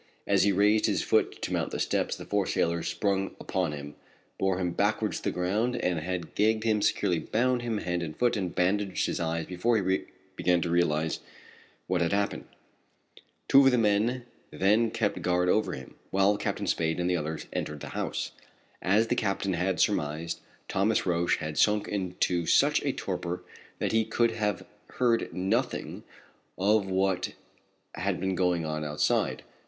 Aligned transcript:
As 0.25 0.41
he 0.41 0.51
raised 0.51 0.87
his 0.87 1.03
foot 1.03 1.39
to 1.43 1.53
mount 1.53 1.69
the 1.69 1.79
steps 1.79 2.15
the 2.15 2.25
four 2.25 2.47
sailors 2.47 2.87
sprang 2.87 3.35
upon 3.39 3.71
him, 3.71 3.93
bore 4.39 4.57
him 4.57 4.71
backwards 4.71 5.17
to 5.17 5.23
the 5.25 5.31
ground, 5.31 5.75
and 5.75 5.99
had 5.99 6.33
gagged 6.33 6.63
him, 6.63 6.81
securely 6.81 7.19
bound 7.19 7.61
him 7.61 7.77
hand 7.77 8.01
and 8.01 8.17
foot, 8.17 8.35
and 8.35 8.55
bandaged 8.55 9.05
his 9.05 9.19
eyes 9.19 9.45
before 9.45 9.77
he 9.77 10.05
began 10.35 10.59
to 10.61 10.71
realize 10.71 11.19
what 11.85 12.01
had 12.01 12.13
happened. 12.13 12.45
Two 13.47 13.63
of 13.65 13.69
the 13.71 13.77
men 13.77 14.25
then 14.49 14.89
kept 14.89 15.21
guard 15.21 15.47
over 15.47 15.73
him, 15.73 15.93
while 16.09 16.35
Captain 16.35 16.65
Spade 16.65 16.99
and 16.99 17.07
the 17.07 17.15
others 17.15 17.45
entered 17.53 17.81
the 17.81 17.89
house. 17.89 18.31
As 18.81 19.05
the 19.05 19.15
captain 19.15 19.53
had 19.53 19.79
surmised, 19.79 20.39
Thomas 20.67 21.05
Roch 21.05 21.35
had 21.37 21.59
sunk 21.59 21.87
into 21.87 22.47
such 22.47 22.81
a 22.83 22.91
torpor 22.91 23.43
that 23.77 23.91
he 23.91 24.03
could 24.05 24.31
have 24.31 24.65
heard 24.95 25.31
nothing 25.31 26.01
of 26.57 26.87
what 26.89 27.33
had 27.93 28.19
been 28.19 28.33
going 28.33 28.65
on 28.65 28.83
outside. 28.83 29.43